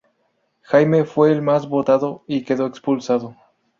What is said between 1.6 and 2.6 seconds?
votado y